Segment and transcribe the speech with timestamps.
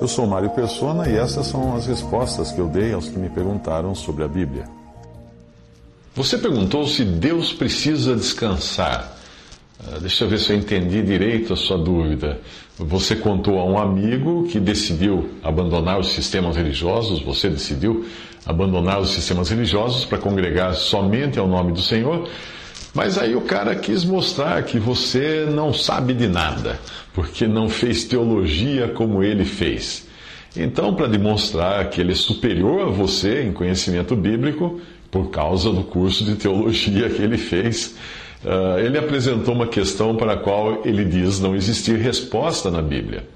[0.00, 3.28] Eu sou Mário Persona e essas são as respostas que eu dei aos que me
[3.28, 4.64] perguntaram sobre a Bíblia.
[6.14, 9.16] Você perguntou se Deus precisa descansar.
[9.80, 12.40] Uh, deixa eu ver se eu entendi direito a sua dúvida.
[12.78, 18.06] Você contou a um amigo que decidiu abandonar os sistemas religiosos, você decidiu
[18.46, 22.28] abandonar os sistemas religiosos para congregar somente ao nome do Senhor,
[22.94, 26.78] mas aí o cara quis mostrar que você não sabe de nada,
[27.12, 30.06] porque não fez teologia como ele fez.
[30.56, 35.82] Então, para demonstrar que ele é superior a você em conhecimento bíblico, por causa do
[35.82, 37.94] curso de teologia que ele fez,
[38.44, 43.26] uh, ele apresentou uma questão para a qual ele diz não existir resposta na Bíblia.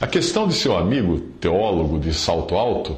[0.00, 2.96] A questão de seu amigo teólogo de salto alto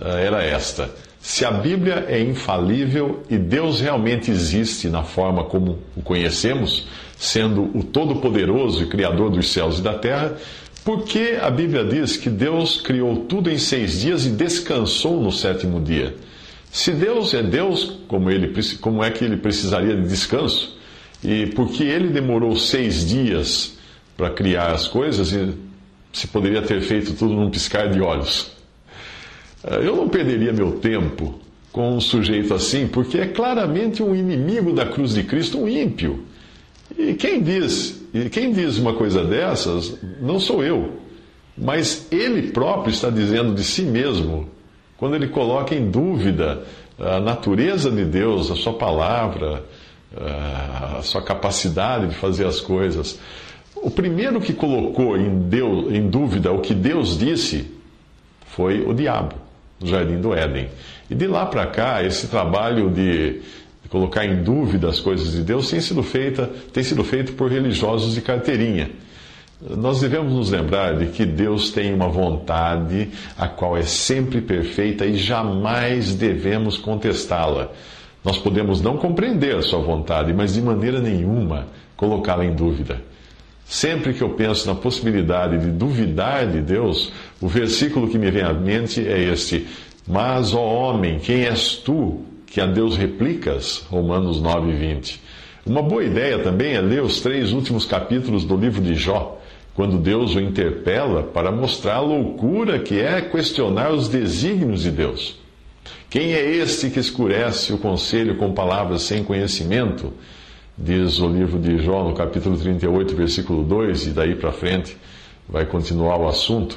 [0.00, 6.02] era esta: se a Bíblia é infalível e Deus realmente existe na forma como o
[6.02, 10.36] conhecemos, sendo o Todo-Poderoso e Criador dos céus e da terra,
[10.84, 15.32] por que a Bíblia diz que Deus criou tudo em seis dias e descansou no
[15.32, 16.14] sétimo dia?
[16.70, 20.76] Se Deus é Deus, como, ele, como é que ele precisaria de descanso?
[21.22, 23.78] E por que ele demorou seis dias
[24.14, 25.54] para criar as coisas e
[26.12, 28.53] se poderia ter feito tudo num piscar de olhos?
[29.64, 31.34] Eh, eu não perderia meu tempo
[31.72, 36.24] com um sujeito assim, porque é claramente um inimigo da cruz de Cristo, um ímpio.
[36.96, 40.98] E quem diz, e quem diz uma coisa dessas não sou eu,
[41.56, 44.48] mas ele próprio está dizendo de si mesmo,
[44.96, 46.62] quando ele coloca em dúvida
[46.98, 49.64] a natureza de Deus, a sua palavra,
[50.16, 53.18] a sua capacidade de fazer as coisas.
[53.74, 57.66] O primeiro que colocou em, Deus, em dúvida o que Deus disse
[58.46, 59.34] foi o diabo,
[59.84, 60.68] no jardim do Éden.
[61.08, 63.40] E de lá para cá, esse trabalho de
[63.90, 68.14] colocar em dúvida as coisas de Deus tem sido, feita, tem sido feito por religiosos
[68.14, 68.90] de carteirinha.
[69.60, 75.06] Nós devemos nos lembrar de que Deus tem uma vontade a qual é sempre perfeita
[75.06, 77.70] e jamais devemos contestá-la.
[78.24, 81.66] Nós podemos não compreender a sua vontade, mas de maneira nenhuma
[81.96, 83.00] colocá-la em dúvida.
[83.66, 87.10] Sempre que eu penso na possibilidade de duvidar de Deus,
[87.40, 89.66] o versículo que me vem à mente é este:
[90.06, 93.84] Mas, ó homem, quem és tu que a Deus replicas?
[93.88, 95.20] Romanos 9, 20.
[95.66, 99.40] Uma boa ideia também é ler os três últimos capítulos do livro de Jó,
[99.74, 105.38] quando Deus o interpela para mostrar a loucura que é questionar os desígnios de Deus.
[106.10, 110.12] Quem é este que escurece o conselho com palavras sem conhecimento?
[110.76, 114.96] Diz o livro de Jó, no capítulo 38, versículo 2, e daí para frente
[115.48, 116.76] vai continuar o assunto.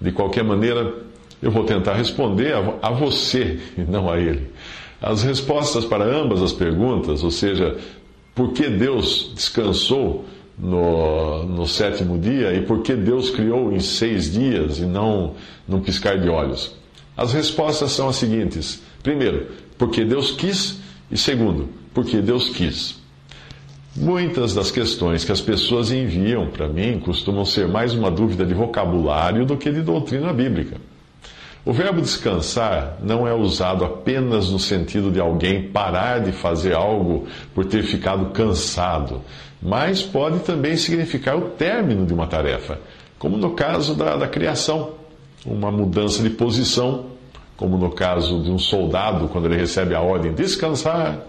[0.00, 0.92] De qualquer maneira,
[1.40, 4.50] eu vou tentar responder a, a você e não a ele.
[5.00, 7.76] As respostas para ambas as perguntas, ou seja,
[8.34, 10.24] por que Deus descansou
[10.58, 15.34] no, no sétimo dia e por que Deus criou em seis dias e não
[15.66, 16.76] num piscar de olhos?
[17.16, 19.46] As respostas são as seguintes: primeiro,
[19.78, 23.01] porque Deus quis, e segundo, porque Deus quis.
[23.94, 28.54] Muitas das questões que as pessoas enviam para mim costumam ser mais uma dúvida de
[28.54, 30.78] vocabulário do que de doutrina bíblica.
[31.62, 37.26] O verbo descansar não é usado apenas no sentido de alguém parar de fazer algo
[37.54, 39.20] por ter ficado cansado,
[39.60, 42.80] mas pode também significar o término de uma tarefa,
[43.18, 44.92] como no caso da, da criação
[45.44, 47.06] uma mudança de posição,
[47.58, 51.26] como no caso de um soldado, quando ele recebe a ordem de descansar,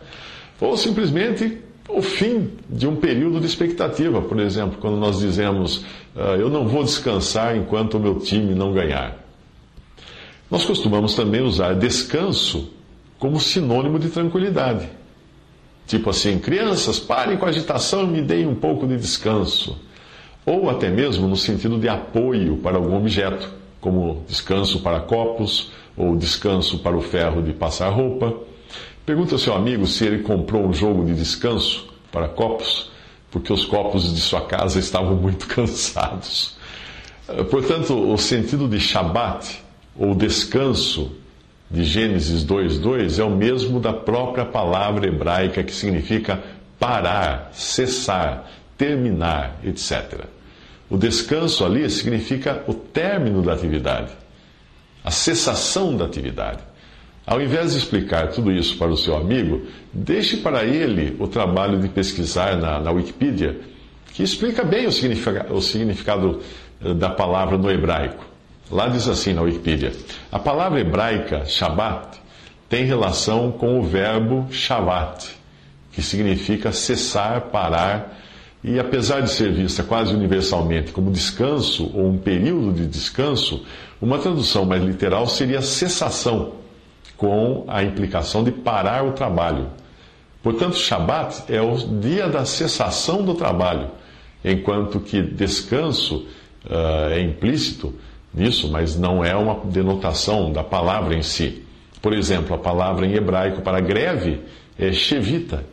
[0.62, 5.86] ou simplesmente o fim de um período de expectativa, por exemplo, quando nós dizemos
[6.16, 9.24] ah, eu não vou descansar enquanto o meu time não ganhar.
[10.50, 12.72] Nós costumamos também usar descanso
[13.18, 14.88] como sinônimo de tranquilidade.
[15.88, 19.78] Tipo assim, crianças, parem com a agitação e me deem um pouco de descanso.
[20.46, 23.50] Ou até mesmo no sentido de apoio para algum objeto
[23.82, 28.34] como descanso para copos ou descanso para o ferro de passar roupa.
[29.06, 32.90] Pergunta ao seu amigo se ele comprou um jogo de descanso para copos,
[33.30, 36.56] porque os copos de sua casa estavam muito cansados.
[37.50, 39.62] Portanto, o sentido de Shabat,
[39.98, 41.12] ou descanso,
[41.70, 46.42] de Gênesis 2:2 é o mesmo da própria palavra hebraica que significa
[46.80, 48.48] parar, cessar,
[48.78, 50.26] terminar, etc.
[50.88, 54.12] O descanso ali significa o término da atividade,
[55.04, 56.60] a cessação da atividade.
[57.26, 59.62] Ao invés de explicar tudo isso para o seu amigo,
[59.94, 63.60] deixe para ele o trabalho de pesquisar na, na Wikipedia,
[64.14, 66.42] que explica bem o significado, o significado
[66.84, 68.26] eh, da palavra no hebraico.
[68.70, 69.94] Lá diz assim na Wikipedia:
[70.32, 72.20] a palavra hebraica Shabbat
[72.68, 75.30] tem relação com o verbo shavat,
[75.92, 78.20] que significa cessar, parar,
[78.64, 83.66] e apesar de ser vista quase universalmente como descanso ou um período de descanso,
[84.02, 86.63] uma tradução mais literal seria cessação,
[87.24, 89.68] com a implicação de parar o trabalho.
[90.44, 93.92] Portanto, Shabat é o dia da cessação do trabalho,
[94.44, 96.28] enquanto que descanso
[96.66, 97.94] uh, é implícito
[98.34, 101.64] nisso, mas não é uma denotação da palavra em si.
[102.02, 104.42] Por exemplo, a palavra em hebraico para greve
[104.78, 105.64] é shevita,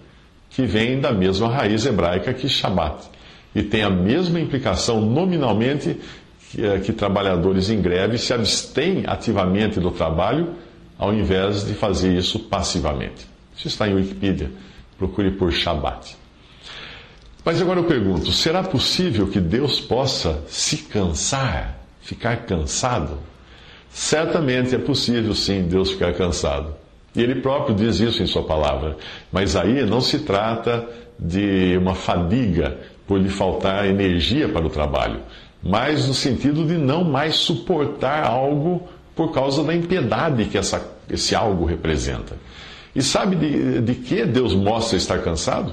[0.50, 3.08] que vem da mesma raiz hebraica que Shabat,
[3.56, 5.98] e tem a mesma implicação nominalmente
[6.52, 10.54] que, eh, que trabalhadores em greve se abstêm ativamente do trabalho
[11.00, 13.26] ao invés de fazer isso passivamente.
[13.56, 14.50] Isso está em Wikipedia.
[14.98, 16.14] Procure por Shabat.
[17.42, 23.18] Mas agora eu pergunto: será possível que Deus possa se cansar, ficar cansado?
[23.88, 26.74] Certamente é possível, sim, Deus ficar cansado.
[27.16, 28.98] E Ele próprio diz isso em Sua palavra.
[29.32, 30.86] Mas aí não se trata
[31.18, 35.20] de uma fadiga por lhe faltar energia para o trabalho,
[35.62, 41.34] mas no sentido de não mais suportar algo por causa da impiedade que essa, esse
[41.34, 42.36] algo representa.
[42.94, 45.72] E sabe de, de que Deus mostra estar cansado?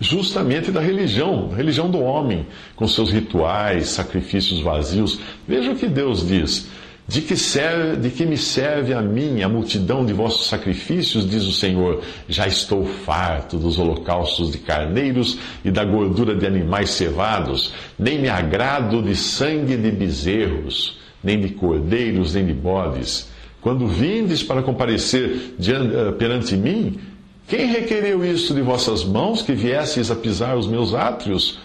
[0.00, 5.20] Justamente da religião, religião do homem, com seus rituais, sacrifícios vazios.
[5.46, 6.68] Veja o que Deus diz.
[7.06, 11.42] De que, serve, de que me serve a mim a multidão de vossos sacrifícios, diz
[11.42, 12.02] o Senhor?
[12.28, 18.28] Já estou farto dos holocaustos de carneiros e da gordura de animais cevados, nem me
[18.28, 23.30] agrado de sangue de bezerros, nem de cordeiros, nem de bodes.
[23.60, 26.98] Quando vindes para comparecer eh, perante mim,
[27.46, 31.58] quem requereu isso de vossas mãos, que viesseis a pisar os meus átrios?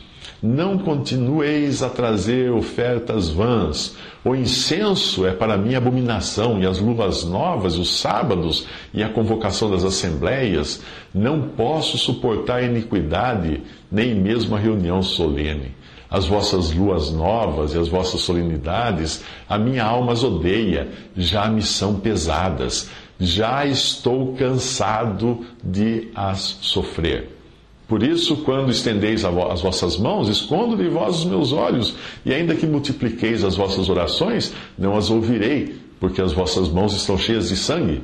[0.44, 3.96] Não continueis a trazer ofertas vãs.
[4.24, 9.72] O incenso é para mim abominação, e as luvas novas, os sábados e a convocação
[9.72, 10.82] das assembleias.
[11.14, 15.74] Não posso suportar iniquidade, nem mesmo a reunião solene
[16.16, 21.62] as vossas luas novas e as vossas solenidades, a minha alma as odeia, já me
[21.62, 22.90] são pesadas,
[23.20, 27.38] já estou cansado de as sofrer.
[27.86, 32.56] Por isso, quando estendeis as vossas mãos, escondo de vós os meus olhos, e ainda
[32.56, 37.58] que multipliqueis as vossas orações, não as ouvirei, porque as vossas mãos estão cheias de
[37.58, 38.02] sangue.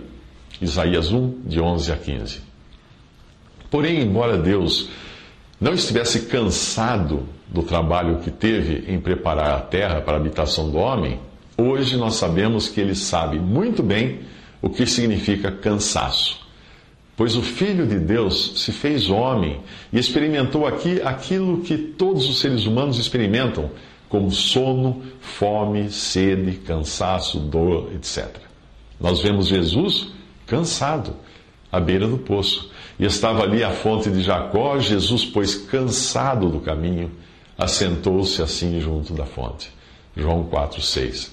[0.62, 2.40] Isaías 1, de 11 a 15.
[3.72, 4.90] Porém, embora Deus
[5.62, 10.78] não estivesse cansado do trabalho que teve em preparar a terra para a habitação do
[10.78, 11.20] homem,
[11.56, 14.22] hoje nós sabemos que ele sabe muito bem
[14.60, 16.42] o que significa cansaço.
[17.16, 19.62] Pois o Filho de Deus se fez homem
[19.94, 23.70] e experimentou aqui aquilo que todos os seres humanos experimentam,
[24.10, 28.28] como sono, fome, sede, cansaço, dor, etc.
[29.00, 30.08] Nós vemos Jesus
[30.48, 31.14] cansado,
[31.72, 32.70] à beira do poço.
[33.00, 37.12] E estava ali a fonte de Jacó, Jesus, pois cansado do caminho,
[37.58, 39.72] assentou-se assim junto da fonte.
[40.16, 41.32] João 4,6.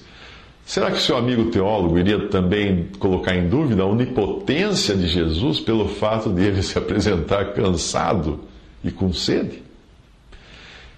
[0.65, 5.87] Será que seu amigo teólogo iria também colocar em dúvida a onipotência de Jesus pelo
[5.87, 8.41] fato de ele se apresentar cansado
[8.83, 9.63] e com sede?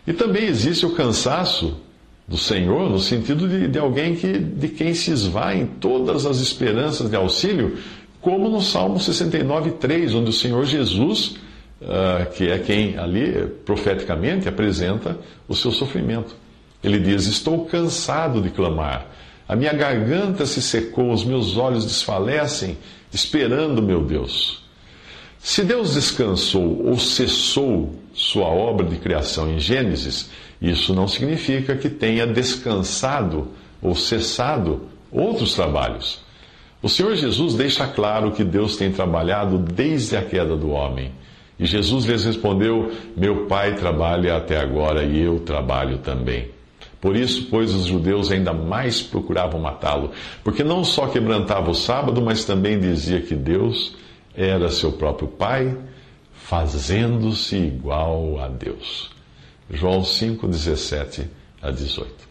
[0.06, 1.78] E também existe o cansaço
[2.28, 7.10] do Senhor no sentido de, de alguém que, de quem se esvaem todas as esperanças
[7.10, 7.78] de auxílio,
[8.22, 11.36] como no Salmo 69, 3, onde o Senhor Jesus
[11.82, 16.36] uh, que é quem ali profeticamente apresenta o seu sofrimento.
[16.84, 19.08] Ele diz: Estou cansado de clamar,
[19.48, 22.78] a minha garganta se secou, os meus olhos desfalecem,
[23.12, 24.62] esperando meu Deus.
[25.40, 30.30] Se Deus descansou ou cessou sua obra de criação em Gênesis,
[30.62, 33.48] isso não significa que tenha descansado
[33.82, 36.20] ou cessado outros trabalhos.
[36.82, 41.12] O Senhor Jesus deixa claro que Deus tem trabalhado desde a queda do homem
[41.62, 46.50] e Jesus lhes respondeu: Meu pai trabalha até agora e eu trabalho também.
[47.00, 50.12] Por isso, pois, os judeus ainda mais procuravam matá-lo,
[50.44, 53.96] porque não só quebrantava o sábado, mas também dizia que Deus
[54.36, 55.78] era seu próprio Pai,
[56.34, 59.12] fazendo-se igual a Deus.
[59.70, 61.30] João 5, 17
[61.62, 62.31] a 18.